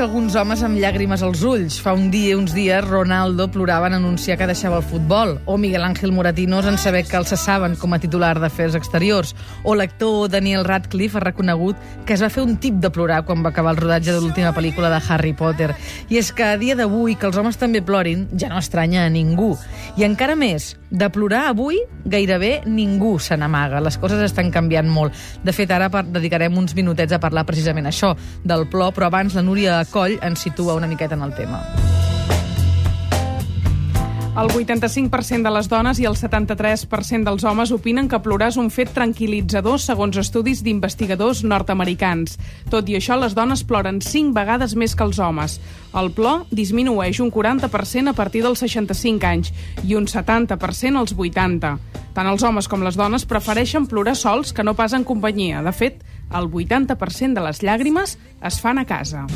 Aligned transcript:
Alguns 0.00 0.32
homes 0.32 0.62
amb 0.64 0.78
llàgrimes 0.80 1.20
als 1.20 1.42
ulls. 1.44 1.74
Fa 1.84 1.92
un 1.92 2.06
dia, 2.08 2.32
uns 2.38 2.54
dies, 2.56 2.80
Ronaldo 2.86 3.50
plorava 3.52 3.90
en 3.90 3.98
anunciar 3.98 4.38
que 4.40 4.46
deixava 4.48 4.78
el 4.78 4.86
futbol, 4.88 5.34
o 5.44 5.58
Miguel 5.60 5.84
Ángel 5.84 6.12
Moratinos 6.16 6.64
en 6.64 6.78
saber 6.78 7.04
que 7.04 7.18
el 7.18 7.26
cessaven 7.28 7.76
com 7.76 7.92
a 7.92 7.98
titular 8.00 8.38
d'Afers 8.40 8.78
Exteriors, 8.78 9.34
o 9.62 9.74
l'actor 9.76 10.30
Daniel 10.32 10.64
Radcliffe 10.64 11.20
ha 11.20 11.24
reconegut 11.26 11.76
que 12.08 12.16
es 12.16 12.24
va 12.24 12.30
fer 12.32 12.46
un 12.46 12.56
tip 12.56 12.80
de 12.80 12.88
plorar 12.88 13.26
quan 13.28 13.44
va 13.44 13.52
acabar 13.52 13.74
el 13.76 13.82
rodatge 13.82 14.14
de 14.14 14.22
l'última 14.24 14.54
pel·lícula 14.56 14.88
de 14.88 15.02
Harry 15.04 15.34
Potter. 15.36 15.74
I 16.08 16.16
és 16.22 16.32
que 16.32 16.48
a 16.48 16.56
dia 16.56 16.78
d'avui 16.80 17.18
que 17.20 17.28
els 17.28 17.36
homes 17.36 17.60
també 17.60 17.84
plorin 17.84 18.24
ja 18.40 18.48
no 18.48 18.56
estranya 18.56 19.04
a 19.04 19.12
ningú. 19.12 19.52
I 20.00 20.08
encara 20.08 20.32
més, 20.32 20.78
de 20.90 21.10
plorar 21.12 21.44
avui 21.50 21.78
gairebé 22.08 22.62
ningú 22.66 23.18
se 23.20 23.36
n'amaga. 23.36 23.82
Les 23.84 23.98
coses 24.00 24.24
estan 24.24 24.50
canviant 24.50 24.88
molt. 24.90 25.14
De 25.44 25.52
fet, 25.52 25.70
ara 25.70 25.90
dedicarem 26.02 26.56
uns 26.56 26.74
minutets 26.74 27.12
a 27.12 27.20
parlar 27.22 27.44
precisament 27.46 27.86
això, 27.86 28.16
del 28.44 28.66
plor, 28.72 28.94
però 28.96 29.10
abans 29.10 29.36
la 29.36 29.44
Núria 29.44 29.78
Coll 29.90 30.18
ens 30.22 30.46
situa 30.46 30.78
una 30.78 30.86
miqueta 30.86 31.18
en 31.18 31.22
el 31.26 31.34
tema. 31.34 31.64
El 34.40 34.46
85% 34.48 35.42
de 35.42 35.50
les 35.50 35.66
dones 35.68 35.98
i 35.98 36.06
el 36.06 36.14
73% 36.14 37.26
dels 37.26 37.42
homes 37.44 37.72
opinen 37.74 38.06
que 38.08 38.20
plorar 38.22 38.52
és 38.52 38.56
un 38.62 38.70
fet 38.70 38.92
tranquil·litzador 38.94 39.80
segons 39.82 40.16
estudis 40.22 40.62
d'investigadors 40.62 41.42
nord-americans. 41.42 42.38
Tot 42.70 42.88
i 42.88 42.94
això, 42.96 43.18
les 43.18 43.34
dones 43.34 43.64
ploren 43.66 43.98
5 44.00 44.30
vegades 44.32 44.76
més 44.78 44.94
que 44.94 45.04
els 45.04 45.18
homes. 45.18 45.58
El 45.98 46.12
plor 46.14 46.46
disminueix 46.54 47.18
un 47.20 47.32
40% 47.34 48.14
a 48.14 48.16
partir 48.16 48.44
dels 48.46 48.62
65 48.62 49.26
anys 49.26 49.50
i 49.82 49.98
un 49.98 50.06
70% 50.06 51.02
als 51.02 51.12
80. 51.18 51.74
Tant 52.14 52.30
els 52.30 52.46
homes 52.46 52.70
com 52.70 52.86
les 52.86 52.96
dones 52.96 53.26
prefereixen 53.26 53.90
plorar 53.90 54.14
sols 54.14 54.54
que 54.54 54.64
no 54.64 54.78
pas 54.78 54.94
en 54.94 55.04
companyia. 55.04 55.60
De 55.66 55.74
fet, 55.74 56.00
el 56.30 56.46
80% 56.46 57.34
de 57.34 57.44
les 57.50 57.60
llàgrimes 57.66 58.16
es 58.46 58.62
fan 58.62 58.78
a 58.78 58.86
casa. 58.86 59.26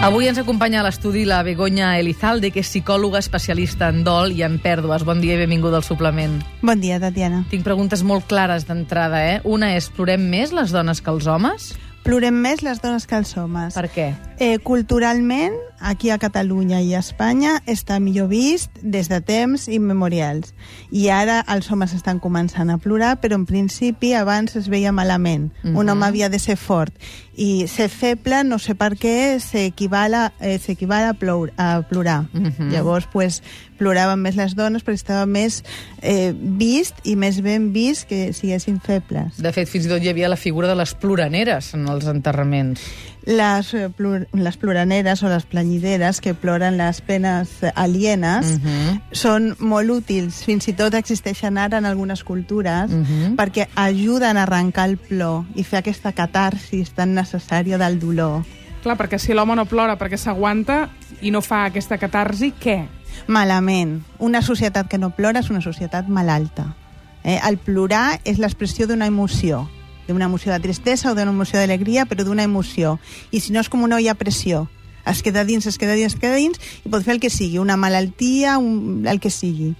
Avui 0.00 0.30
ens 0.30 0.38
acompanya 0.40 0.78
a 0.80 0.84
l'estudi 0.86 1.26
la 1.28 1.42
Begoña 1.44 1.90
Elizalde, 2.00 2.48
que 2.54 2.62
és 2.64 2.70
psicòloga 2.72 3.20
especialista 3.20 3.90
en 3.92 4.00
dol 4.00 4.32
i 4.32 4.40
en 4.46 4.56
pèrdues. 4.56 5.04
Bon 5.04 5.20
dia 5.20 5.36
i 5.36 5.40
benvinguda 5.42 5.76
al 5.76 5.84
suplement. 5.84 6.38
Bon 6.64 6.80
dia, 6.80 6.96
Tatiana. 7.02 7.42
Tinc 7.52 7.66
preguntes 7.66 8.00
molt 8.00 8.24
clares 8.24 8.64
d'entrada, 8.64 9.20
eh? 9.28 9.36
Una 9.44 9.74
és, 9.76 9.90
plorem 9.92 10.24
més 10.32 10.56
les 10.56 10.72
dones 10.72 11.04
que 11.04 11.12
els 11.12 11.28
homes? 11.28 11.74
Plorem 12.00 12.40
més 12.40 12.64
les 12.64 12.80
dones 12.80 13.04
que 13.04 13.20
els 13.20 13.36
homes. 13.36 13.76
Per 13.76 13.90
què? 13.92 14.08
Eh, 14.42 14.58
culturalment, 14.58 15.52
aquí 15.80 16.08
a 16.08 16.16
Catalunya 16.16 16.78
i 16.80 16.94
a 16.96 17.02
Espanya, 17.04 17.58
està 17.68 17.98
millor 18.00 18.30
vist 18.30 18.72
des 18.80 19.10
de 19.12 19.18
temps 19.20 19.66
immemorials. 19.68 20.54
I 20.88 21.10
ara 21.12 21.42
els 21.52 21.68
homes 21.68 21.92
estan 21.92 22.22
començant 22.24 22.72
a 22.72 22.78
plorar, 22.80 23.18
però 23.20 23.36
en 23.36 23.44
principi 23.44 24.14
abans 24.16 24.56
es 24.56 24.70
veia 24.72 24.92
malament. 24.96 25.52
Uh 25.60 25.68
-huh. 25.68 25.80
Un 25.80 25.90
home 25.90 26.06
havia 26.06 26.30
de 26.30 26.38
ser 26.38 26.56
fort. 26.56 26.94
I 27.36 27.66
ser 27.68 27.90
feble, 27.90 28.42
no 28.44 28.58
sé 28.58 28.74
per 28.74 28.96
què, 28.96 29.38
s'equival 29.38 30.14
a, 30.14 30.32
eh, 30.40 30.58
a, 30.58 31.12
plor 31.12 31.52
a 31.58 31.82
plorar. 31.82 32.24
Uh 32.32 32.40
-huh. 32.40 32.70
Llavors, 32.70 33.06
pues, 33.12 33.42
ploraven 33.76 34.20
més 34.20 34.36
les 34.36 34.54
dones 34.54 34.84
perquè 34.84 34.94
estava 34.94 35.26
més 35.26 35.64
eh, 36.02 36.34
vist 36.34 36.94
i 37.04 37.16
més 37.16 37.40
ben 37.42 37.72
vist 37.72 38.08
que 38.08 38.32
siguessin 38.32 38.80
febles. 38.80 39.36
De 39.36 39.52
fet, 39.52 39.68
fins 39.68 39.86
i 39.86 39.88
tot 39.88 40.02
hi 40.02 40.08
havia 40.08 40.28
la 40.28 40.36
figura 40.36 40.68
de 40.68 40.74
les 40.74 40.94
ploraneres 40.94 41.74
en 41.74 41.88
els 41.88 42.06
enterraments 42.06 42.80
les, 43.24 43.74
eh, 43.74 43.88
plur, 43.90 44.26
les 44.32 44.56
ploraneres 44.56 45.22
o 45.22 45.28
les 45.28 45.44
planyideres 45.44 46.20
que 46.20 46.34
ploren 46.34 46.78
les 46.78 47.00
penes 47.00 47.50
alienes 47.74 48.46
uh. 48.46 48.60
-huh. 48.60 49.00
són 49.12 49.56
molt 49.58 49.90
útils, 49.90 50.44
fins 50.44 50.68
i 50.68 50.72
tot 50.72 50.94
existeixen 50.94 51.58
ara 51.58 51.78
en 51.78 51.86
algunes 51.86 52.24
cultures, 52.24 52.90
uh. 52.90 52.96
-huh. 52.96 53.36
perquè 53.36 53.68
ajuden 53.74 54.36
a 54.36 54.42
arrencar 54.42 54.88
el 54.88 54.96
plor 54.96 55.44
i 55.54 55.64
fer 55.64 55.78
aquesta 55.78 56.12
catarsis 56.12 56.90
tan 56.90 57.14
necessària 57.14 57.78
del 57.78 57.98
dolor. 57.98 58.42
Clar, 58.82 58.96
perquè 58.96 59.18
si 59.18 59.34
l'home 59.34 59.54
no 59.56 59.66
plora 59.66 59.98
perquè 59.98 60.16
s'aguanta 60.16 60.88
i 61.20 61.30
no 61.30 61.42
fa 61.42 61.64
aquesta 61.64 61.98
catarsi, 61.98 62.52
què? 62.52 62.86
Malament. 63.26 64.02
Una 64.18 64.40
societat 64.42 64.88
que 64.88 64.98
no 64.98 65.10
plora 65.10 65.40
és 65.40 65.50
una 65.50 65.60
societat 65.60 66.08
malalta. 66.08 66.74
Eh? 67.22 67.38
El 67.48 67.58
plorar 67.58 68.20
és 68.24 68.38
l'expressió 68.38 68.86
d'una 68.86 69.06
emoció 69.06 69.68
d'una 70.10 70.28
emoció 70.28 70.52
de 70.52 70.60
tristesa 70.60 71.10
o 71.10 71.14
d'una 71.14 71.32
emoció 71.32 71.58
d'alegria, 71.58 72.04
però 72.10 72.26
d'una 72.26 72.44
emoció. 72.44 72.98
I 73.30 73.40
si 73.40 73.54
no 73.54 73.62
és 73.62 73.70
com 73.72 73.86
una 73.86 73.96
olla 73.96 74.12
a 74.12 74.20
pressió, 74.20 74.66
es 75.06 75.22
queda 75.22 75.44
dins, 75.44 75.66
es 75.66 75.78
queda 75.78 75.94
dins, 75.94 76.14
es 76.14 76.20
queda 76.20 76.36
dins, 76.36 76.60
i 76.84 76.90
pot 76.92 77.04
fer 77.06 77.16
el 77.16 77.22
que 77.22 77.30
sigui, 77.32 77.58
una 77.58 77.78
malaltia, 77.80 78.58
un, 78.58 79.06
el 79.08 79.22
que 79.22 79.32
sigui. 79.32 79.74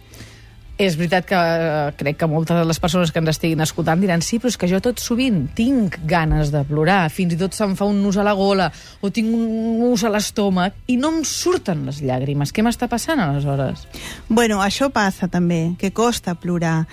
És 0.81 0.95
veritat 0.97 1.27
que 1.29 1.37
eh, 1.37 1.91
crec 2.01 2.17
que 2.23 2.27
moltes 2.31 2.57
de 2.57 2.65
les 2.65 2.79
persones 2.81 3.11
que 3.13 3.21
ens 3.21 3.35
estiguin 3.35 3.61
escoltant 3.61 4.01
diran 4.01 4.23
sí, 4.25 4.39
però 4.41 4.49
és 4.49 4.57
que 4.57 4.69
jo 4.71 4.79
tot 4.81 5.03
sovint 5.03 5.43
tinc 5.57 5.99
ganes 6.09 6.49
de 6.55 6.63
plorar, 6.65 7.03
fins 7.13 7.37
i 7.37 7.39
tot 7.41 7.53
se'm 7.53 7.75
fa 7.77 7.85
un 7.91 8.01
nus 8.01 8.17
a 8.17 8.25
la 8.25 8.33
gola 8.39 8.71
o 9.05 9.11
tinc 9.13 9.29
un 9.29 9.77
nus 9.83 10.07
a 10.09 10.13
l'estómac 10.15 10.79
i 10.89 10.97
no 10.97 11.13
em 11.13 11.21
surten 11.29 11.85
les 11.91 12.01
llàgrimes. 12.01 12.55
Què 12.57 12.65
m'està 12.65 12.89
passant 12.89 13.21
aleshores? 13.21 13.85
Bueno, 14.31 14.63
això 14.65 14.89
passa 14.89 15.29
també, 15.29 15.77
que 15.77 15.93
costa 15.93 16.39
plorar. 16.41 16.87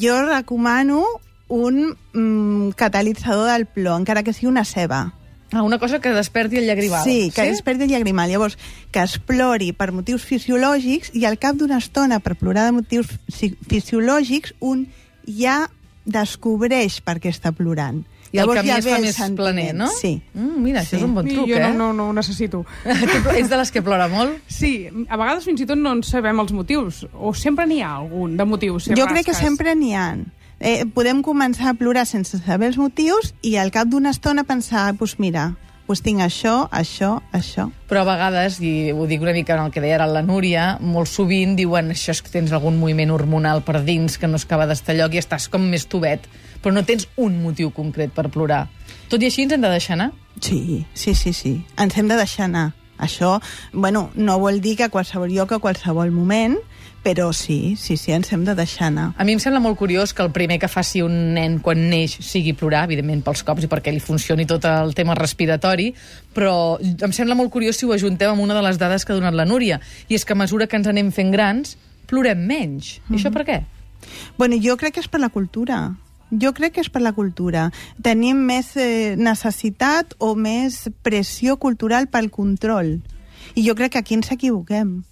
Jo 0.00 0.22
recomano 0.24 1.04
un 1.48 1.96
mm, 2.12 2.70
catalitzador 2.76 3.50
del 3.50 3.66
plor, 3.66 4.00
encara 4.00 4.22
que 4.22 4.32
sigui 4.32 4.48
una 4.52 4.64
ceba. 4.64 5.14
Ah, 5.50 5.62
una 5.62 5.78
cosa 5.78 5.98
que 5.98 6.10
desperti 6.10 6.58
el 6.58 6.66
llagrimal. 6.66 7.02
Sí, 7.04 7.32
que 7.34 7.42
sí? 7.42 7.48
desperti 7.48 7.84
el 7.84 7.90
llagrimal. 7.90 8.28
Llavors, 8.30 8.58
que 8.92 9.00
es 9.00 9.18
plori 9.18 9.72
per 9.72 9.92
motius 9.96 10.26
fisiològics 10.28 11.14
i 11.16 11.24
al 11.24 11.38
cap 11.40 11.56
d'una 11.56 11.78
estona, 11.80 12.20
per 12.20 12.36
plorar 12.36 12.66
de 12.68 12.74
motius 12.82 13.14
fisiològics, 13.68 14.52
un 14.60 14.86
ja 15.24 15.70
descobreix 16.04 17.00
per 17.04 17.18
què 17.22 17.32
està 17.32 17.52
plorant. 17.56 18.04
I 18.28 18.36
Llavors, 18.36 18.58
el 18.58 18.60
camí 18.60 18.68
ja 18.68 18.76
es 18.76 18.84
fa 18.84 18.98
més 19.00 19.16
sentiment. 19.16 19.36
planer, 19.40 19.74
no? 19.74 19.86
Sí. 19.88 20.20
Mm, 20.34 20.58
mira, 20.60 20.82
sí. 20.84 20.90
això 20.90 20.98
és 20.98 21.04
un 21.06 21.14
bon 21.16 21.24
truc, 21.28 21.48
jo 21.48 21.56
eh? 21.56 21.62
Jo 21.62 21.68
no, 21.72 21.78
no, 21.78 21.92
no 21.96 22.08
ho 22.10 22.12
necessito. 22.12 22.60
Ets 23.38 23.48
de 23.48 23.56
les 23.56 23.70
que 23.72 23.80
plora 23.80 24.08
molt? 24.12 24.36
Sí, 24.52 24.72
a 25.08 25.16
vegades 25.16 25.46
fins 25.48 25.62
i 25.64 25.66
tot 25.68 25.80
no 25.80 25.94
en 25.96 26.02
sabem 26.04 26.44
els 26.44 26.52
motius, 26.52 27.06
o 27.16 27.32
sempre 27.32 27.64
n'hi 27.70 27.80
ha 27.80 27.94
algun 28.02 28.36
de 28.36 28.44
motius, 28.44 28.84
si 28.84 28.92
Jo 28.92 29.06
rasques. 29.06 29.14
crec 29.14 29.30
que 29.30 29.38
sempre 29.38 29.72
n'hi 29.74 29.94
ha 29.96 30.10
eh, 30.60 30.84
podem 30.94 31.22
començar 31.22 31.70
a 31.70 31.78
plorar 31.78 32.06
sense 32.06 32.40
saber 32.42 32.72
els 32.72 32.78
motius 32.80 33.34
i 33.42 33.56
al 33.56 33.72
cap 33.74 33.88
d'una 33.88 34.12
estona 34.14 34.44
pensar, 34.44 34.90
doncs 34.92 34.98
pues 34.98 35.18
mira, 35.22 35.52
pues 35.88 36.02
tinc 36.04 36.20
això, 36.20 36.68
això, 36.68 37.14
això. 37.32 37.70
Però 37.88 38.02
a 38.02 38.08
vegades, 38.10 38.58
i 38.60 38.92
ho 38.92 39.06
dic 39.08 39.22
una 39.24 39.32
mica 39.32 39.54
en 39.56 39.62
el 39.64 39.72
que 39.72 39.80
deia 39.80 39.96
ara 39.96 40.08
la 40.10 40.20
Núria, 40.20 40.74
molt 40.84 41.08
sovint 41.08 41.54
diuen 41.56 41.94
això 41.94 42.12
és 42.12 42.20
que 42.20 42.34
tens 42.34 42.52
algun 42.52 42.76
moviment 42.76 43.14
hormonal 43.14 43.62
per 43.64 43.80
dins 43.86 44.18
que 44.20 44.28
no 44.28 44.36
es 44.36 44.44
acaba 44.44 44.66
d'estar 44.68 44.98
lloc 44.98 45.16
i 45.16 45.22
estàs 45.22 45.48
com 45.48 45.64
més 45.64 45.88
tubet, 45.88 46.28
però 46.60 46.74
no 46.76 46.84
tens 46.84 47.08
un 47.16 47.40
motiu 47.40 47.72
concret 47.72 48.12
per 48.12 48.28
plorar. 48.28 48.66
Tot 49.08 49.24
i 49.24 49.30
així 49.30 49.46
ens 49.46 49.56
hem 49.56 49.64
de 49.64 49.72
deixar 49.72 49.96
anar? 49.96 50.10
Sí, 50.44 50.84
sí, 50.92 51.14
sí, 51.14 51.32
sí. 51.32 51.54
Ens 51.80 51.96
hem 51.96 52.12
de 52.12 52.20
deixar 52.20 52.50
anar. 52.50 52.72
Això, 52.98 53.38
bueno, 53.72 54.10
no 54.14 54.36
vol 54.42 54.60
dir 54.60 54.74
que 54.76 54.88
a 54.88 54.92
qualsevol 54.92 55.32
lloc, 55.32 55.54
a 55.54 55.62
qualsevol 55.62 56.10
moment, 56.12 56.58
però 57.08 57.32
sí, 57.32 57.74
sí, 57.80 57.96
sí, 57.96 58.12
ens 58.12 58.28
hem 58.34 58.42
de 58.44 58.52
deixar 58.52 58.90
anar. 58.90 59.06
A 59.16 59.24
mi 59.24 59.32
em 59.32 59.38
sembla 59.40 59.62
molt 59.64 59.78
curiós 59.80 60.12
que 60.12 60.20
el 60.20 60.28
primer 60.28 60.58
que 60.60 60.68
faci 60.68 61.00
un 61.00 61.14
nen 61.32 61.54
quan 61.64 61.86
neix 61.88 62.18
sigui 62.20 62.52
plorar, 62.52 62.82
evidentment 62.84 63.22
pels 63.24 63.40
cops 63.48 63.64
i 63.64 63.70
perquè 63.72 63.94
li 63.94 64.02
funcioni 64.04 64.44
tot 64.44 64.66
el 64.68 64.92
tema 64.92 65.16
respiratori, 65.16 65.86
però 66.36 66.76
em 66.76 67.14
sembla 67.16 67.38
molt 67.38 67.48
curiós 67.54 67.80
si 67.80 67.88
ho 67.88 67.94
ajuntem 67.96 68.34
amb 68.34 68.44
una 68.44 68.58
de 68.58 68.66
les 68.66 68.76
dades 68.76 69.08
que 69.08 69.14
ha 69.14 69.16
donat 69.16 69.32
la 69.32 69.48
Núria, 69.48 69.80
i 70.12 70.20
és 70.20 70.28
que 70.28 70.36
a 70.36 70.40
mesura 70.42 70.68
que 70.68 70.76
ens 70.76 70.90
anem 70.92 71.08
fent 71.08 71.32
grans, 71.32 71.78
plorem 72.12 72.44
menys. 72.44 72.98
Mm 72.98 73.00
-hmm. 73.00 73.16
I 73.16 73.16
això 73.16 73.32
per 73.32 73.46
què? 73.46 73.62
Bueno, 74.36 74.60
jo 74.60 74.76
crec 74.76 74.92
que 74.92 75.00
és 75.00 75.08
per 75.08 75.20
la 75.20 75.30
cultura. 75.30 75.96
Jo 76.30 76.52
crec 76.52 76.74
que 76.74 76.80
és 76.82 76.90
per 76.90 77.00
la 77.00 77.14
cultura. 77.14 77.72
Tenim 78.02 78.36
més 78.36 78.76
eh, 78.76 79.16
necessitat 79.16 80.12
o 80.18 80.34
més 80.34 80.90
pressió 81.02 81.56
cultural 81.56 82.08
pel 82.08 82.28
control. 82.28 83.00
I 83.54 83.64
jo 83.64 83.74
crec 83.74 83.92
que 83.92 83.98
aquí 83.98 84.14
ens 84.14 84.30
equivoquem. 84.30 85.07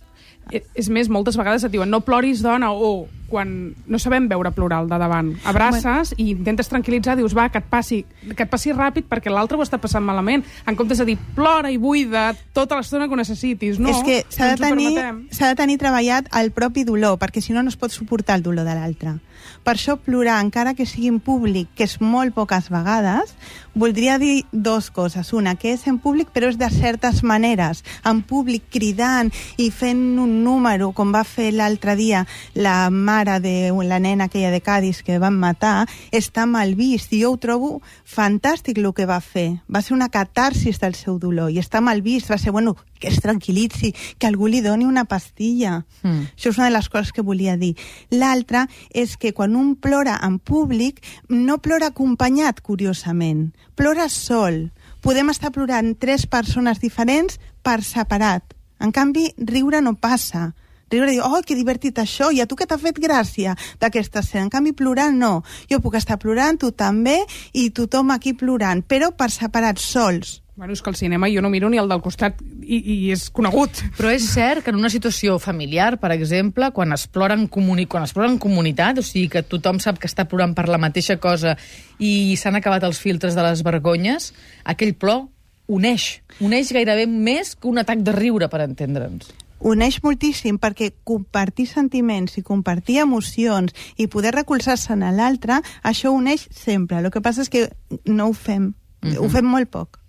És 0.52 0.90
més, 0.92 1.08
moltes 1.10 1.36
vegades 1.38 1.64
et 1.66 1.72
diuen 1.72 1.90
no 1.90 2.02
ploris, 2.06 2.42
dona, 2.44 2.70
o 2.72 3.06
quan 3.30 3.74
no 3.86 3.98
sabem 3.98 4.28
veure 4.30 4.52
plural 4.54 4.88
de 4.88 4.98
davant. 4.98 5.32
Abraces 5.44 6.14
bueno. 6.14 6.22
i 6.22 6.30
intentes 6.32 6.70
tranquil·litzar, 6.72 7.16
dius, 7.18 7.36
va, 7.36 7.48
que 7.52 7.60
et 7.62 7.68
passi, 7.70 8.02
que 8.32 8.46
et 8.46 8.50
passi 8.50 8.74
ràpid 8.74 9.08
perquè 9.10 9.32
l'altre 9.32 9.58
ho 9.58 9.64
està 9.64 9.80
passant 9.82 10.04
malament, 10.04 10.44
en 10.66 10.78
comptes 10.78 11.02
de 11.02 11.08
dir 11.12 11.18
plora 11.36 11.70
i 11.72 11.78
buida 11.78 12.28
tota 12.56 12.78
l'estona 12.78 13.06
que 13.06 13.16
ho 13.16 13.20
necessitis. 13.20 13.80
No, 13.82 13.92
és 13.92 14.02
que 14.06 14.18
s'ha 14.32 14.52
de, 14.54 14.60
tenir, 14.62 14.94
de 15.30 15.54
tenir 15.58 15.78
treballat 15.82 16.30
el 16.38 16.52
propi 16.56 16.86
dolor, 16.88 17.18
perquè 17.22 17.42
si 17.42 17.56
no 17.56 17.62
no 17.62 17.72
es 17.72 17.78
pot 17.80 17.94
suportar 17.94 18.38
el 18.38 18.46
dolor 18.46 18.66
de 18.68 18.78
l'altre. 18.78 19.18
Per 19.66 19.74
això 19.74 19.96
plorar, 19.98 20.38
encara 20.44 20.74
que 20.78 20.86
sigui 20.86 21.08
en 21.10 21.18
públic, 21.22 21.68
que 21.74 21.86
és 21.86 21.96
molt 22.00 22.34
poques 22.36 22.68
vegades, 22.70 23.34
voldria 23.74 24.16
dir 24.18 24.44
dues 24.52 24.90
coses. 24.94 25.32
Una, 25.36 25.56
que 25.58 25.72
és 25.74 25.86
en 25.90 25.98
públic, 26.02 26.30
però 26.34 26.48
és 26.50 26.58
de 26.58 26.68
certes 26.72 27.22
maneres. 27.26 27.82
En 28.06 28.22
públic, 28.26 28.68
cridant 28.72 29.32
i 29.58 29.70
fent 29.74 30.20
un 30.22 30.38
número, 30.44 30.92
com 30.96 31.12
va 31.14 31.24
fer 31.26 31.52
l'altre 31.54 31.96
dia 31.98 32.24
la 32.54 32.88
mà 32.90 33.15
mare 33.16 33.40
de 33.40 33.72
la 33.84 33.98
nena 33.98 34.24
aquella 34.24 34.50
de 34.50 34.60
Cádiz 34.60 35.02
que 35.02 35.18
van 35.18 35.38
matar 35.40 35.86
està 36.12 36.44
mal 36.44 36.74
vist 36.76 37.14
i 37.16 37.22
jo 37.22 37.30
ho 37.32 37.38
trobo 37.40 37.70
fantàstic 38.04 38.76
el 38.76 38.90
que 38.92 39.06
va 39.08 39.22
fer. 39.24 39.62
Va 39.72 39.80
ser 39.80 39.94
una 39.96 40.10
catarsis 40.12 40.76
del 40.82 40.94
seu 40.94 41.16
dolor 41.18 41.48
i 41.50 41.56
està 41.62 41.80
mal 41.80 42.02
vist. 42.04 42.28
Va 42.28 42.36
ser, 42.36 42.52
bueno, 42.52 42.74
que 43.00 43.08
es 43.08 43.22
tranquil·litzi, 43.24 43.94
que 44.18 44.28
algú 44.28 44.50
li 44.52 44.60
doni 44.60 44.84
una 44.84 45.06
pastilla. 45.08 45.86
Mm. 46.02 46.28
Això 46.36 46.52
és 46.52 46.58
una 46.60 46.68
de 46.68 46.74
les 46.76 46.90
coses 46.92 47.14
que 47.16 47.24
volia 47.24 47.56
dir. 47.56 47.72
L'altra 48.10 48.66
és 48.92 49.16
que 49.16 49.32
quan 49.32 49.56
un 49.56 49.72
plora 49.80 50.18
en 50.20 50.36
públic 50.38 51.00
no 51.28 51.56
plora 51.64 51.88
acompanyat, 51.94 52.60
curiosament. 52.60 53.54
Plora 53.80 54.10
sol. 54.12 54.66
Podem 55.00 55.32
estar 55.32 55.54
plorant 55.56 55.94
tres 55.96 56.26
persones 56.28 56.84
diferents 56.84 57.40
per 57.64 57.80
separat. 57.80 58.52
En 58.76 58.92
canvi, 58.92 59.30
riure 59.40 59.80
no 59.80 59.96
passa 59.96 60.50
riure 60.90 61.12
i 61.12 61.18
dir, 61.18 61.24
oh, 61.24 61.42
que 61.46 61.56
divertit 61.58 61.98
això, 61.98 62.30
i 62.32 62.40
a 62.40 62.46
tu 62.46 62.56
que 62.58 62.66
t'ha 62.68 62.78
fet 62.78 62.98
gràcia 63.02 63.56
d'aquesta 63.82 64.22
escena. 64.22 64.46
En 64.46 64.52
canvi, 64.52 64.72
plorar 64.76 65.10
no. 65.14 65.40
Jo 65.70 65.80
puc 65.82 65.98
estar 65.98 66.18
plorant, 66.22 66.58
tu 66.60 66.72
també, 66.72 67.18
i 67.52 67.70
tothom 67.74 68.12
aquí 68.14 68.36
plorant, 68.38 68.84
però 68.86 69.12
per 69.16 69.30
separat, 69.34 69.82
sols. 69.82 70.40
Bueno, 70.56 70.72
és 70.72 70.80
que 70.80 70.88
al 70.88 70.96
cinema 70.96 71.28
jo 71.28 71.42
no 71.44 71.50
miro 71.52 71.68
ni 71.68 71.76
el 71.76 71.90
del 71.90 72.00
costat 72.00 72.38
i, 72.62 72.78
i 72.80 72.94
és 73.12 73.26
conegut. 73.28 73.82
Però 73.98 74.08
és 74.08 74.24
cert 74.24 74.64
que 74.64 74.72
en 74.72 74.78
una 74.80 74.88
situació 74.88 75.36
familiar, 75.42 75.98
per 76.00 76.14
exemple, 76.14 76.70
quan 76.72 76.96
es 76.96 77.04
plora 77.12 77.36
en, 77.36 77.44
comuni 77.52 77.84
quan 77.84 78.06
es 78.06 78.14
plora 78.16 78.30
en 78.32 78.38
comunitat, 78.40 79.02
o 79.02 79.04
sigui 79.04 79.28
que 79.34 79.44
tothom 79.44 79.82
sap 79.84 80.00
que 80.00 80.08
està 80.08 80.24
plorant 80.24 80.56
per 80.56 80.64
la 80.72 80.80
mateixa 80.80 81.18
cosa 81.20 81.58
i 82.00 82.32
s'han 82.40 82.56
acabat 82.56 82.88
els 82.88 83.02
filtres 83.04 83.36
de 83.36 83.44
les 83.44 83.60
vergonyes, 83.66 84.32
aquell 84.64 84.96
plor 84.96 85.26
uneix. 85.68 86.22
Uneix 86.40 86.72
gairebé 86.72 87.04
més 87.04 87.52
que 87.52 87.68
un 87.68 87.84
atac 87.84 88.00
de 88.06 88.16
riure, 88.16 88.48
per 88.48 88.64
entendre'ns 88.64 89.34
uneix 89.60 90.00
moltíssim 90.02 90.58
perquè 90.58 90.92
compartir 91.04 91.66
sentiments 91.70 92.38
i 92.38 92.42
compartir 92.46 93.00
emocions 93.02 93.74
i 93.96 94.08
poder 94.08 94.34
recolzar-se 94.34 94.92
en 94.92 95.04
l'altre, 95.16 95.60
això 95.82 96.12
uneix 96.12 96.48
sempre. 96.50 96.98
El 96.98 97.10
que 97.10 97.22
passa 97.22 97.42
és 97.42 97.52
que 97.52 97.68
no 98.04 98.28
ho 98.28 98.32
fem. 98.32 98.74
Uh 99.02 99.08
-huh. 99.08 99.24
Ho 99.24 99.28
fem 99.28 99.44
molt 99.44 99.70
poc. 99.70 100.00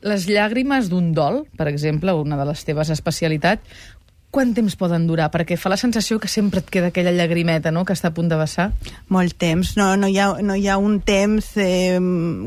Les 0.00 0.24
llàgrimes 0.26 0.88
d'un 0.88 1.12
dol, 1.12 1.42
per 1.58 1.68
exemple, 1.68 2.14
una 2.16 2.38
de 2.40 2.46
les 2.48 2.64
teves 2.64 2.88
especialitats, 2.88 3.60
quant 4.30 4.52
temps 4.54 4.76
poden 4.78 5.06
durar? 5.08 5.28
Perquè 5.34 5.56
fa 5.58 5.70
la 5.72 5.78
sensació 5.80 6.20
que 6.22 6.28
sempre 6.30 6.62
et 6.62 6.70
queda 6.70 6.90
aquella 6.90 7.12
llagrimeta 7.14 7.72
no?, 7.74 7.84
que 7.84 7.94
està 7.96 8.10
a 8.10 8.14
punt 8.14 8.30
de 8.30 8.38
vessar. 8.38 8.70
Molt 9.10 9.36
temps. 9.42 9.74
No, 9.78 9.90
no, 9.98 10.08
hi, 10.08 10.18
ha, 10.22 10.28
no 10.42 10.54
hi 10.54 10.68
ha 10.70 10.78
un 10.78 11.00
temps 11.04 11.50
eh, 11.60 11.98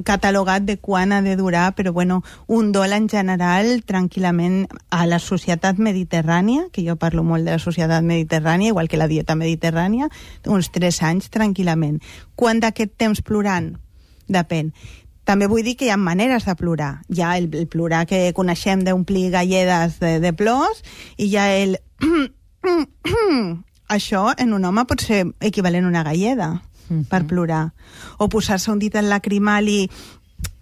catalogat 0.07 0.65
de 0.67 0.77
quan 0.79 1.11
ha 1.11 1.21
de 1.25 1.35
durar, 1.39 1.73
però 1.75 1.93
bueno, 1.93 2.21
un 2.47 2.71
dol 2.71 2.95
en 2.95 3.09
general, 3.11 3.83
tranquil·lament, 3.87 4.63
a 4.89 5.03
la 5.09 5.19
societat 5.19 5.79
mediterrània, 5.79 6.69
que 6.71 6.85
jo 6.87 6.95
parlo 6.95 7.25
molt 7.27 7.45
de 7.45 7.57
la 7.57 7.61
societat 7.61 8.03
mediterrània, 8.07 8.71
igual 8.71 8.87
que 8.87 9.01
la 9.01 9.11
dieta 9.11 9.35
mediterrània, 9.35 10.09
uns 10.47 10.71
tres 10.71 11.01
anys, 11.03 11.31
tranquil·lament. 11.33 11.99
Quant 12.39 12.63
d'aquest 12.63 12.95
temps 12.97 13.21
plorant? 13.25 13.73
Depèn. 14.31 14.71
També 15.23 15.47
vull 15.47 15.63
dir 15.63 15.75
que 15.79 15.87
hi 15.87 15.91
ha 15.93 15.97
maneres 15.97 16.45
de 16.45 16.55
plorar. 16.59 17.01
Hi 17.09 17.21
ha 17.21 17.37
el, 17.37 17.49
el 17.55 17.67
plorar 17.71 18.05
que 18.09 18.33
coneixem 18.35 18.83
d'omplir 18.83 19.29
galledes 19.31 19.99
de, 20.03 20.17
de 20.23 20.33
plors 20.33 20.83
i 21.17 21.29
hi 21.31 21.37
ha 21.37 21.47
el... 21.55 21.77
Això 23.93 24.31
en 24.39 24.53
un 24.55 24.65
home 24.65 24.85
pot 24.89 25.03
ser 25.03 25.25
equivalent 25.43 25.85
a 25.85 25.91
una 25.91 26.03
galleda 26.03 26.49
uh 26.53 26.59
-huh. 26.89 27.05
per 27.07 27.25
plorar. 27.27 27.73
O 28.17 28.29
posar-se 28.29 28.71
un 28.71 28.79
dit 28.79 28.95
en 28.95 29.09
lacrimal 29.09 29.69
i 29.69 29.89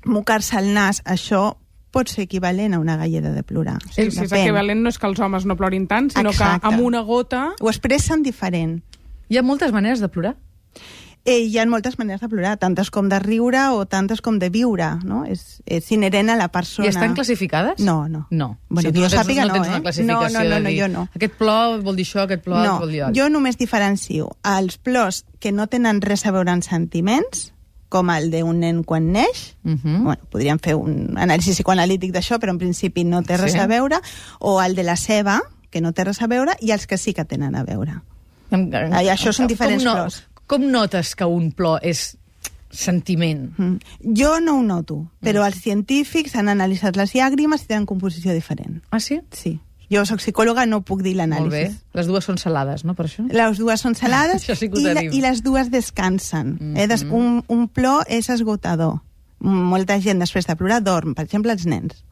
mocar-se 0.06 0.58
el 0.58 0.74
nas, 0.74 1.04
això 1.06 1.56
pot 1.92 2.08
ser 2.08 2.24
equivalent 2.24 2.74
a 2.74 2.80
una 2.80 2.96
galleda 2.98 3.34
de 3.34 3.44
plorar. 3.44 3.80
Sí, 3.92 4.10
si 4.12 4.24
és 4.24 4.32
equivalent 4.32 4.82
no 4.82 4.90
és 4.90 4.98
que 4.98 5.08
els 5.08 5.20
homes 5.20 5.46
no 5.46 5.58
plorin 5.60 5.88
tant, 5.88 6.10
sinó 6.10 6.32
Exacte. 6.32 6.62
que 6.62 6.74
amb 6.74 6.84
una 6.84 7.02
gota... 7.02 7.52
Ho 7.60 7.70
expressen 7.70 8.24
diferent. 8.24 8.82
Hi 9.30 9.38
ha 9.38 9.44
moltes 9.44 9.72
maneres 9.72 10.00
de 10.00 10.08
plorar? 10.08 10.36
Eh, 11.26 11.40
hi 11.46 11.58
ha 11.60 11.66
moltes 11.70 11.98
maneres 12.00 12.22
de 12.22 12.30
plorar, 12.30 12.56
tantes 12.58 12.90
com 12.92 13.10
de 13.10 13.20
riure 13.22 13.62
o 13.76 13.86
tantes 13.86 14.22
com 14.22 14.40
de 14.42 14.50
viure, 14.50 14.88
no? 15.06 15.24
És, 15.30 15.62
és 15.66 15.92
inherent 15.94 16.32
a 16.34 16.38
la 16.40 16.50
persona. 16.54 16.88
I 16.88 16.92
estan 16.94 17.16
classificades? 17.16 17.80
No, 17.80 18.08
no. 18.10 18.26
No. 18.30 18.58
Bueno, 18.70 18.90
o 18.90 18.92
sigui, 18.92 19.06
jo 19.06 19.12
sàpiga, 19.14 19.46
no, 19.46 19.56
no, 19.58 19.66
eh? 19.66 20.04
no, 20.04 20.20
no, 20.30 20.44
no, 20.44 20.60
no, 20.60 20.74
jo 20.74 20.90
no. 20.92 21.08
Aquest 21.16 21.38
plor 21.40 21.80
vol 21.86 22.00
dir 22.00 22.08
això, 22.08 22.26
aquest 22.26 22.46
plor 22.46 22.66
no, 22.66 22.78
vol 22.82 22.94
dir 22.96 23.04
allò. 23.06 23.16
Jo 23.18 23.30
només 23.30 23.60
diferencio 23.62 24.32
els 24.58 24.78
plors 24.82 25.24
que 25.40 25.54
no 25.54 25.68
tenen 25.68 26.02
res 26.02 26.26
a 26.26 26.34
veure 26.34 26.54
amb 26.54 26.66
sentiments, 26.66 27.52
com 27.92 28.10
el 28.14 28.30
d'un 28.32 28.62
nen 28.64 28.86
quan 28.88 29.12
neix, 29.12 29.58
uh 29.66 29.72
-huh. 29.76 30.04
bueno, 30.04 30.22
podríem 30.32 30.60
fer 30.60 30.76
un 30.76 31.18
anàlisi 31.18 31.52
psicoanalític 31.52 32.14
d'això, 32.14 32.40
però 32.40 32.52
en 32.52 32.58
principi 32.58 33.04
no 33.04 33.22
té 33.22 33.38
res 33.38 33.52
sí. 33.52 33.60
a 33.60 33.68
veure, 33.68 34.00
o 34.40 34.62
el 34.62 34.76
de 34.76 34.84
la 34.84 34.96
ceba, 34.96 35.42
que 35.70 35.82
no 35.82 35.92
té 35.92 36.06
res 36.06 36.22
a 36.22 36.28
veure, 36.28 36.56
i 36.62 36.72
els 36.72 36.88
que 36.88 36.98
sí 36.98 37.14
que 37.14 37.26
tenen 37.26 37.54
a 37.56 37.64
veure. 37.64 38.02
En, 38.50 38.74
en, 38.74 38.94
I 38.94 39.10
això 39.10 39.32
són 39.32 39.48
diferents 39.48 39.84
no, 39.84 39.94
plors. 39.94 40.24
Com 40.52 40.68
notes 40.68 41.14
que 41.16 41.24
un 41.24 41.54
plor 41.56 41.80
és 41.88 42.12
sentiment? 42.76 43.46
Mm. 43.56 44.14
Jo 44.20 44.34
no 44.44 44.58
ho 44.60 44.64
noto, 44.68 44.98
però 45.24 45.46
mm. 45.46 45.48
els 45.48 45.62
científics 45.64 46.36
han 46.36 46.52
analitzat 46.52 47.00
les 47.00 47.14
llàgrimes 47.16 47.64
i 47.64 47.70
tenen 47.70 47.88
composició 47.88 48.36
diferent. 48.36 48.82
Ah, 48.92 49.00
sí? 49.00 49.22
Sí. 49.32 49.56
Jo 49.92 50.04
sóc 50.08 50.22
psicòloga, 50.22 50.66
no 50.68 50.82
puc 50.88 51.04
dir 51.04 51.18
l'anàlisi. 51.18 51.48
Molt 51.48 51.56
bé. 51.56 51.96
Les 52.00 52.08
dues 52.08 52.28
són 52.28 52.40
salades, 52.40 52.84
no, 52.88 52.96
per 52.96 53.08
això? 53.08 53.26
Les 53.32 53.60
dues 53.60 53.84
són 53.84 53.96
salades 54.00 54.44
sí 54.48 54.68
i, 54.68 54.86
la, 54.88 55.04
i 55.04 55.24
les 55.24 55.40
dues 55.44 55.72
descansen. 55.72 56.58
Mm 56.60 56.74
-hmm. 56.74 56.84
eh? 56.84 56.88
Des, 56.88 57.04
un, 57.04 57.44
un 57.48 57.68
plor 57.68 58.04
és 58.08 58.30
esgotador. 58.30 59.00
Molta 59.40 60.00
gent 60.00 60.20
després 60.20 60.48
de 60.48 60.56
plorar 60.56 60.84
dorm, 60.84 61.16
per 61.16 61.26
exemple 61.26 61.52
els 61.52 61.66
nens. 61.66 62.04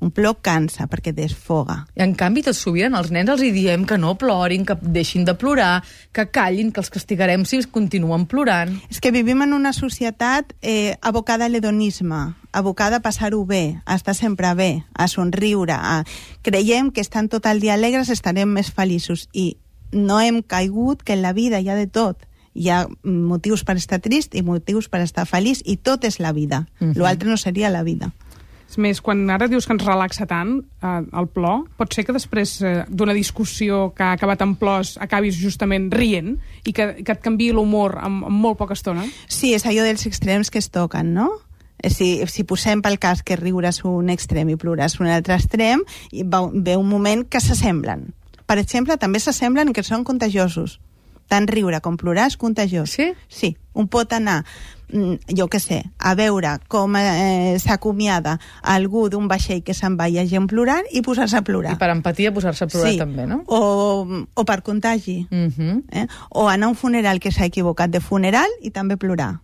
Un 0.00 0.10
plor 0.12 0.36
cansa 0.44 0.84
perquè 0.90 1.14
desfoga. 1.16 1.78
I 1.96 2.02
en 2.04 2.12
canvi, 2.18 2.42
tot 2.44 2.56
sovint 2.58 2.94
els 2.98 3.08
nens 3.14 3.30
els 3.32 3.42
hi 3.42 3.50
diem 3.54 3.86
que 3.88 3.96
no 3.96 4.12
plorin, 4.20 4.66
que 4.68 4.76
deixin 4.82 5.24
de 5.24 5.32
plorar, 5.38 5.80
que 6.12 6.26
callin, 6.28 6.70
que 6.72 6.82
els 6.82 6.92
castigarem 6.92 7.46
si 7.48 7.62
continuen 7.72 8.26
plorant. 8.28 8.74
És 8.90 9.00
que 9.00 9.14
vivim 9.14 9.40
en 9.42 9.56
una 9.56 9.72
societat 9.72 10.52
eh, 10.60 10.96
abocada 11.00 11.46
a 11.46 11.48
l'hedonisme, 11.48 12.36
abocada 12.52 13.00
a 13.00 13.04
passar-ho 13.04 13.44
bé, 13.48 13.80
a 13.86 13.96
estar 13.96 14.14
sempre 14.14 14.52
bé, 14.54 14.84
a 14.92 15.08
somriure. 15.08 15.72
A... 15.72 16.04
Creiem 16.42 16.92
que 16.92 17.00
estan 17.00 17.32
tot 17.32 17.46
el 17.46 17.60
dia 17.64 17.74
alegres 17.74 18.12
estarem 18.12 18.52
més 18.52 18.70
feliços 18.70 19.30
i 19.32 19.56
no 19.92 20.20
hem 20.20 20.42
caigut 20.42 21.02
que 21.02 21.14
en 21.14 21.22
la 21.22 21.32
vida 21.32 21.60
hi 21.60 21.70
ha 21.70 21.78
de 21.78 21.86
tot 21.86 22.26
hi 22.56 22.70
ha 22.72 22.86
motius 23.04 23.62
per 23.68 23.76
estar 23.76 24.00
trist 24.00 24.34
i 24.34 24.42
motius 24.42 24.88
per 24.88 25.02
estar 25.04 25.26
feliç 25.28 25.60
i 25.68 25.76
tot 25.76 26.04
és 26.08 26.18
la 26.18 26.32
vida. 26.32 26.66
Uh 26.80 26.88
-huh. 26.88 26.96
L'altre 26.96 27.28
no 27.28 27.36
seria 27.36 27.70
la 27.70 27.82
vida. 27.82 28.12
És 28.66 28.78
més, 28.82 29.00
quan 29.00 29.22
ara 29.30 29.46
dius 29.46 29.66
que 29.66 29.74
ens 29.76 29.84
relaxa 29.86 30.26
tant 30.26 30.56
eh, 30.58 31.02
el 31.20 31.28
plor, 31.30 31.64
pot 31.78 31.94
ser 31.94 32.02
que 32.06 32.14
després 32.16 32.56
eh, 32.66 32.74
d'una 32.88 33.14
discussió 33.14 33.92
que 33.94 34.04
ha 34.04 34.16
acabat 34.16 34.42
en 34.42 34.56
plors 34.58 34.96
acabis 35.02 35.38
justament 35.38 35.88
rient 35.94 36.34
i 36.66 36.74
que, 36.74 36.88
que 37.02 37.14
et 37.14 37.22
canvi 37.22 37.52
l'humor 37.54 37.98
en, 38.02 38.20
en 38.26 38.34
molt 38.34 38.58
poca 38.58 38.74
estona? 38.74 39.06
Sí, 39.28 39.54
és 39.54 39.66
allò 39.66 39.86
dels 39.86 40.06
extrems 40.10 40.50
que 40.50 40.62
es 40.62 40.70
toquen, 40.74 41.14
no? 41.14 41.30
Eh, 41.78 41.92
si, 41.94 42.10
si 42.26 42.44
posem 42.48 42.82
pel 42.82 42.98
cas 42.98 43.22
que 43.22 43.38
riure 43.38 43.70
és 43.70 43.82
un 43.86 44.10
extrem 44.10 44.50
i 44.50 44.58
plorar 44.58 44.90
és 44.90 44.98
un 44.98 45.10
altre 45.12 45.38
extrem, 45.38 45.86
i 46.10 46.26
ve 46.26 46.76
un 46.76 46.88
moment 46.90 47.26
que 47.30 47.42
s'assemblen. 47.42 48.08
Per 48.46 48.58
exemple, 48.62 48.94
també 48.98 49.18
s'assemblen 49.22 49.72
que 49.74 49.82
són 49.86 50.04
contagiosos. 50.06 50.78
Tant 51.28 51.48
riure 51.50 51.80
com 51.80 51.96
plorar 51.96 52.28
és 52.30 52.36
contagiós. 52.36 52.90
Sí? 52.90 53.12
Sí. 53.28 53.56
Un 53.74 53.88
pot 53.92 54.12
anar 54.12 54.44
Mm, 54.88 55.14
jo 55.34 55.48
que 55.48 55.58
sé, 55.58 55.82
a 55.98 56.14
veure 56.14 56.60
com 56.68 56.94
eh, 56.94 57.58
s'acomiada 57.58 58.36
algú 58.62 59.08
d'un 59.10 59.26
vaixell 59.26 59.64
que 59.66 59.74
se'n 59.74 59.96
va 59.98 60.06
i 60.06 60.22
gent 60.30 60.46
plorant 60.46 60.86
i 60.92 61.02
posar-se 61.02 61.40
a 61.40 61.42
plorar. 61.42 61.74
I 61.74 61.80
per 61.80 61.90
empatia 61.90 62.30
posar-se 62.32 62.64
a 62.64 62.70
plorar 62.70 62.92
sí. 62.92 63.00
també, 63.00 63.26
no? 63.26 63.42
O, 63.46 64.06
o 64.34 64.44
per 64.46 64.62
contagi. 64.62 65.26
Uh 65.30 65.36
mhm. 65.36 65.52
-huh. 65.58 65.82
eh? 65.90 66.06
O 66.30 66.48
anar 66.48 66.66
a 66.66 66.70
un 66.70 66.76
funeral 66.76 67.18
que 67.18 67.32
s'ha 67.32 67.46
equivocat 67.46 67.90
de 67.90 68.00
funeral 68.00 68.48
i 68.62 68.70
també 68.70 68.96
plorar. 68.96 69.40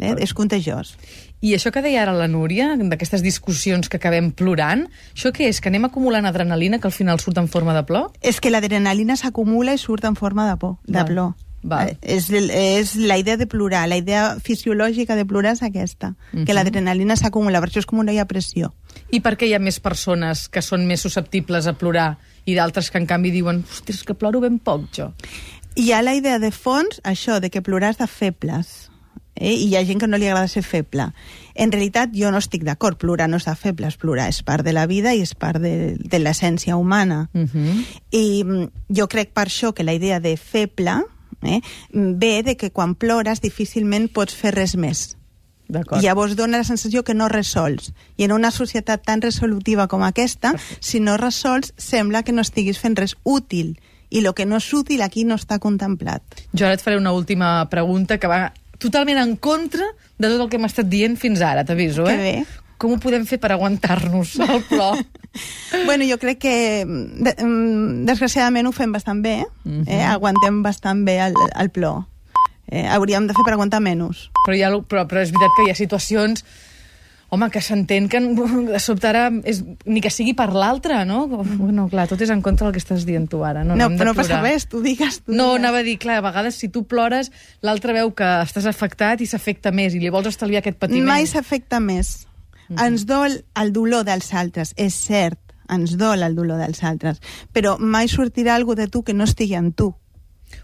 Eh? 0.00 0.14
És 0.24 0.34
contagiós. 0.34 0.96
I 1.40 1.54
això 1.56 1.72
que 1.72 1.80
deia 1.80 2.02
ara 2.02 2.12
la 2.12 2.28
Núria, 2.28 2.74
d'aquestes 2.76 3.22
discussions 3.24 3.88
que 3.88 3.96
acabem 3.96 4.30
plorant, 4.36 4.86
això 5.14 5.32
què 5.32 5.48
és? 5.48 5.60
Que 5.60 5.70
anem 5.72 5.86
acumulant 5.88 6.26
adrenalina 6.28 6.80
que 6.80 6.88
al 6.88 6.96
final 6.96 7.20
surt 7.20 7.38
en 7.40 7.48
forma 7.48 7.74
de 7.76 7.84
plor? 7.88 8.10
És 8.20 8.40
que 8.40 8.52
l'adrenalina 8.52 9.16
s'acumula 9.16 9.72
i 9.72 9.80
surt 9.80 10.04
en 10.04 10.16
forma 10.16 10.48
de 10.50 10.58
por, 10.60 10.76
de 10.84 11.04
plor. 11.08 11.32
Va. 11.62 11.82
Eh, 11.84 11.96
és, 12.16 12.30
és 12.32 12.94
la 12.96 13.18
idea 13.20 13.36
de 13.36 13.46
plorar, 13.46 13.86
la 13.88 13.98
idea 14.00 14.36
fisiològica 14.40 15.16
de 15.16 15.26
plorar 15.28 15.52
és 15.52 15.62
aquesta, 15.62 16.08
uh 16.08 16.14
-huh. 16.14 16.44
que 16.44 16.52
mhm. 16.52 16.56
l'adrenalina 16.56 17.16
s'acumula, 17.16 17.60
per 17.60 17.68
això 17.68 17.78
és 17.78 17.86
com 17.86 17.98
una 17.98 18.24
pressió. 18.24 18.72
I 19.10 19.20
per 19.20 19.36
què 19.36 19.46
hi 19.46 19.54
ha 19.54 19.58
més 19.58 19.80
persones 19.80 20.48
que 20.48 20.62
són 20.62 20.86
més 20.86 21.00
susceptibles 21.00 21.66
a 21.66 21.72
plorar 21.72 22.18
i 22.44 22.54
d'altres 22.54 22.90
que 22.90 22.98
en 22.98 23.06
canvi 23.06 23.30
diuen, 23.30 23.64
ostres, 23.70 24.04
que 24.04 24.14
ploro 24.14 24.40
ben 24.40 24.58
poc 24.58 24.90
jo? 24.92 25.12
Hi 25.76 25.92
ha 25.92 26.02
la 26.02 26.14
idea 26.14 26.38
de 26.38 26.50
fons, 26.50 27.00
això, 27.04 27.40
de 27.40 27.50
que 27.50 27.62
plorar 27.62 27.90
és 27.90 27.98
de 27.98 28.06
febles. 28.06 28.89
Eh? 29.40 29.54
I 29.54 29.68
hi 29.70 29.76
ha 29.76 29.84
gent 29.88 29.98
que 29.98 30.06
no 30.06 30.20
li 30.20 30.28
agrada 30.28 30.48
ser 30.52 30.62
feble. 30.62 31.08
En 31.54 31.72
realitat, 31.72 32.12
jo 32.14 32.30
no 32.30 32.38
estic 32.38 32.62
d'acord. 32.68 33.00
Plorar 33.00 33.28
no 33.32 33.40
és 33.40 33.48
de 33.48 33.56
febles. 33.56 33.96
Plorar 33.98 34.28
és 34.30 34.42
part 34.46 34.64
de 34.64 34.76
la 34.76 34.86
vida 34.86 35.14
i 35.16 35.24
és 35.24 35.34
part 35.34 35.58
de, 35.62 35.96
de 35.98 36.20
l'essència 36.20 36.76
humana. 36.76 37.28
Uh 37.32 37.40
mhm. 37.40 37.48
-huh. 37.54 37.84
I 38.10 38.44
mm, 38.44 38.68
jo 38.96 39.08
crec 39.08 39.32
per 39.32 39.46
això 39.48 39.72
que 39.72 39.84
la 39.84 39.94
idea 39.94 40.20
de 40.20 40.36
feble 40.36 41.02
eh, 41.42 41.60
ve 41.92 42.42
de 42.42 42.56
que 42.56 42.70
quan 42.70 42.94
plores 42.94 43.40
difícilment 43.40 44.12
pots 44.12 44.34
fer 44.34 44.54
res 44.54 44.76
més. 44.76 45.16
I 45.70 46.02
llavors 46.02 46.34
dona 46.36 46.58
la 46.58 46.64
sensació 46.64 47.04
que 47.04 47.14
no 47.14 47.28
resols. 47.28 47.92
I 48.16 48.24
en 48.24 48.32
una 48.32 48.50
societat 48.50 49.04
tan 49.06 49.22
resolutiva 49.22 49.86
com 49.88 50.02
aquesta, 50.02 50.54
si 50.80 51.00
no 51.00 51.16
resols, 51.16 51.72
sembla 51.76 52.22
que 52.22 52.32
no 52.32 52.42
estiguis 52.42 52.78
fent 52.78 52.96
res 52.98 53.16
útil. 53.22 53.78
I 54.10 54.24
el 54.24 54.34
que 54.34 54.46
no 54.46 54.58
és 54.58 54.72
útil 54.74 55.02
aquí 55.02 55.24
no 55.24 55.36
està 55.38 55.60
contemplat. 55.62 56.22
Jo 56.52 56.66
ara 56.66 56.74
et 56.74 56.82
faré 56.82 56.98
una 56.98 57.12
última 57.12 57.68
pregunta 57.70 58.18
que 58.18 58.26
va 58.26 58.52
totalment 58.80 59.20
en 59.20 59.36
contra 59.36 59.84
de 60.18 60.28
tot 60.32 60.40
el 60.40 60.48
que 60.50 60.58
hem 60.58 60.66
estat 60.68 60.88
dient 60.90 61.16
fins 61.20 61.40
ara, 61.44 61.64
t'aviso, 61.68 62.08
eh? 62.08 62.16
Que 62.16 62.24
bé. 62.24 62.66
Com 62.80 62.94
ho 62.94 62.98
podem 63.02 63.26
fer 63.28 63.36
per 63.38 63.50
aguantar-nos 63.52 64.38
al 64.40 64.62
plor? 64.64 64.96
bueno, 65.86 66.04
jo 66.08 66.16
crec 66.18 66.38
que 66.40 66.54
de, 66.86 67.34
mm, 67.36 68.06
desgraciadament 68.08 68.66
ho 68.66 68.72
fem 68.72 68.92
bastant 68.92 69.20
bé, 69.22 69.42
Mhm. 69.64 69.84
eh? 69.86 70.02
aguantem 70.08 70.62
bastant 70.64 71.04
bé 71.04 71.18
el, 71.26 71.36
el 71.60 71.68
plor. 71.70 72.06
Eh, 72.72 72.86
hauríem 72.86 73.26
de 73.26 73.34
fer 73.34 73.42
per 73.44 73.52
aguantar 73.56 73.80
menys. 73.82 74.30
però, 74.46 74.56
ha, 74.64 74.70
però, 74.86 75.04
però 75.10 75.20
és 75.20 75.32
veritat 75.34 75.56
que 75.56 75.64
hi 75.66 75.70
ha 75.72 75.74
situacions 75.74 76.44
home, 77.30 77.46
que 77.50 77.60
s'entén 77.62 78.08
que 78.10 78.18
de 78.20 78.78
sobte 78.82 79.06
ara 79.06 79.28
és, 79.46 79.62
ni 79.86 80.00
que 80.02 80.10
sigui 80.10 80.32
per 80.34 80.48
l'altre, 80.52 81.04
no? 81.06 81.28
Bueno, 81.30 81.88
clar, 81.88 82.08
tot 82.10 82.20
és 82.20 82.30
en 82.34 82.42
contra 82.42 82.66
del 82.66 82.74
que 82.74 82.82
estàs 82.82 83.04
dient 83.06 83.28
tu 83.30 83.44
ara. 83.46 83.62
No, 83.64 83.76
No, 83.78 83.88
de 83.88 83.96
però 84.00 84.10
no 84.12 84.18
passa 84.18 84.40
res, 84.42 84.66
tu 84.68 84.80
digues. 84.82 85.20
Tu 85.24 85.32
No, 85.32 85.52
digues. 85.52 85.60
anava 85.62 85.78
a 85.78 85.86
dir, 85.86 85.96
clar, 86.02 86.18
a 86.18 86.24
vegades 86.26 86.58
si 86.58 86.68
tu 86.68 86.84
plores, 86.90 87.30
l'altre 87.62 87.94
veu 87.94 88.10
que 88.18 88.26
estàs 88.42 88.66
afectat 88.66 89.20
i 89.22 89.26
s'afecta 89.30 89.70
més 89.70 89.94
i 89.94 90.00
li 90.02 90.10
vols 90.10 90.26
estalviar 90.26 90.60
aquest 90.64 90.78
patiment. 90.82 91.06
Mai 91.06 91.26
s'afecta 91.30 91.78
més. 91.80 92.26
Ens 92.70 93.06
dol 93.06 93.40
el 93.58 93.72
dolor 93.72 94.04
dels 94.06 94.32
altres, 94.34 94.74
és 94.76 94.94
cert, 94.94 95.38
ens 95.70 95.96
dol 95.98 96.22
el 96.22 96.34
dolor 96.34 96.58
dels 96.58 96.82
altres, 96.82 97.18
però 97.54 97.76
mai 97.78 98.06
sortirà 98.10 98.54
algú 98.54 98.74
de 98.74 98.86
tu 98.86 99.02
que 99.02 99.14
no 99.14 99.24
estigui 99.24 99.54
en 99.58 99.72
tu. 99.72 99.92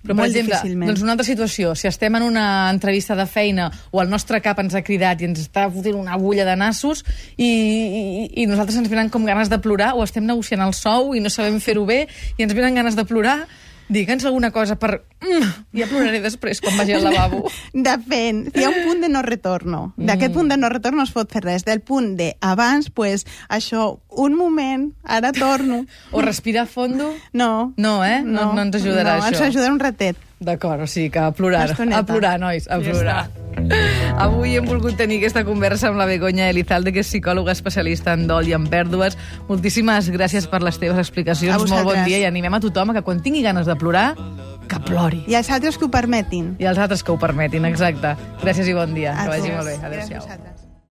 Però, 0.07 0.15
per 0.15 0.23
Molt 0.23 0.31
exemple, 0.31 0.55
difícilment. 0.55 0.91
doncs 0.93 1.03
una 1.03 1.17
altra 1.17 1.27
situació, 1.27 1.75
si 1.75 1.89
estem 1.91 2.15
en 2.15 2.23
una 2.23 2.47
entrevista 2.71 3.17
de 3.19 3.27
feina 3.27 3.69
o 3.91 4.01
el 4.03 4.11
nostre 4.11 4.41
cap 4.45 4.61
ens 4.63 4.77
ha 4.79 4.85
cridat 4.87 5.21
i 5.21 5.29
ens 5.29 5.43
està 5.43 5.67
fotent 5.73 5.99
una 5.99 6.15
agulla 6.15 6.47
de 6.47 6.57
nassos 6.57 7.03
i, 7.37 7.47
i, 7.51 8.43
i 8.43 8.47
nosaltres 8.47 8.79
ens 8.79 8.91
venen 8.93 9.11
com 9.11 9.27
ganes 9.27 9.51
de 9.51 9.59
plorar 9.59 9.95
o 9.99 10.05
estem 10.07 10.25
negociant 10.27 10.63
el 10.63 10.75
sou 10.79 11.15
i 11.17 11.23
no 11.25 11.33
sabem 11.33 11.59
fer-ho 11.61 11.85
bé 11.89 12.05
i 12.39 12.47
ens 12.47 12.55
venen 12.55 12.79
ganes 12.79 12.97
de 12.97 13.05
plorar, 13.05 13.41
digue'ns 13.89 14.25
alguna 14.25 14.51
cosa 14.51 14.77
per... 14.77 15.05
Mm, 15.23 15.51
ja 15.79 15.87
ploraré 15.91 16.21
després 16.21 16.61
quan 16.61 16.77
vagi 16.79 16.93
al 16.97 17.05
lavabo. 17.09 17.45
Depèn, 17.73 18.45
hi 18.55 18.65
ha 18.65 18.71
un 18.71 18.81
punt 18.87 19.01
de 19.05 19.09
no 19.13 19.23
retorno. 19.23 19.81
D'aquest 19.97 20.35
punt 20.35 20.51
de 20.53 20.57
no 20.61 20.69
retorno 20.73 20.99
no 20.99 21.07
es 21.09 21.13
pot 21.15 21.31
fer 21.33 21.43
res. 21.45 21.65
Del 21.67 21.81
punt 21.81 22.15
de 22.19 22.33
abans, 22.41 22.91
pues, 22.91 23.27
això, 23.49 23.99
un 24.11 24.37
moment, 24.37 24.91
ara 25.05 25.33
torno. 25.37 25.85
O 26.17 26.23
respirar 26.23 26.67
fondo. 26.67 27.13
No. 27.33 27.73
No, 27.77 28.05
eh? 28.05 28.23
No- 28.25 28.53
no 28.55 28.63
ens 28.63 28.77
ajudarà, 28.81 29.19
no, 29.19 29.25
això. 29.25 29.37
ens 29.45 29.51
ajudarà 29.55 29.73
un 29.73 29.81
ratet. 29.81 30.17
D'acord, 30.39 30.83
o 30.85 30.87
sigui 30.87 31.11
que 31.11 31.19
a 31.23 31.33
plorar. 31.33 31.71
A 31.73 32.03
plorar, 32.05 32.39
nois, 32.41 32.67
a 32.69 32.77
Ja 32.81 32.91
plorar. 32.93 33.23
Avui 34.27 34.57
hem 34.57 34.67
volgut 34.69 34.97
tenir 34.97 35.19
aquesta 35.21 35.45
conversa 35.45 35.91
amb 35.91 36.01
la 36.01 36.07
Begoña 36.09 36.49
Elizalde, 36.51 36.93
que 36.95 37.03
és 37.05 37.11
psicòloga 37.11 37.55
especialista 37.57 38.15
en 38.17 38.27
dol 38.31 38.49
i 38.49 38.55
en 38.57 38.67
pèrdues. 38.71 39.19
Moltíssimes 39.51 40.11
gràcies 40.15 40.49
per 40.51 40.63
les 40.65 40.81
teves 40.83 41.01
explicacions. 41.03 41.69
Molt 41.71 41.89
bon 41.89 42.03
dia 42.09 42.23
i 42.23 42.29
animem 42.29 42.59
a 42.59 42.63
tothom 42.65 42.93
a 42.93 42.99
que 42.99 43.05
quan 43.07 43.23
tingui 43.25 43.45
ganes 43.47 43.69
de 43.69 43.77
plorar, 43.79 44.13
que 44.67 44.83
plori. 44.87 45.25
I 45.31 45.39
els 45.39 45.51
altres 45.51 45.79
que 45.79 45.87
ho 45.87 45.91
permetin. 45.93 46.55
I 46.63 46.71
els 46.71 46.79
altres 46.79 47.05
que 47.07 47.15
ho 47.15 47.19
permetin, 47.21 47.69
exacte. 47.69 48.17
Gràcies 48.45 48.71
i 48.71 48.77
bon 48.77 48.95
dia. 48.97 49.17
Que 49.23 49.37
vagi 49.37 49.53
molt 49.53 49.73
bé. 49.73 49.81
Adéu-siau. 49.83 50.65